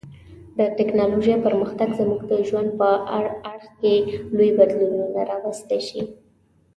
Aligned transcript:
د 0.57 0.59
ټکنالوژۍ 0.77 1.35
پرمختګ 1.45 1.89
زموږ 1.99 2.21
د 2.31 2.33
ژوند 2.47 2.69
په 2.79 2.89
هر 3.11 3.25
اړخ 3.51 3.65
کې 3.81 3.93
لوی 4.35 4.49
بدلونونه 4.59 5.19
راوستي 5.31 5.79
دي. 5.87 6.01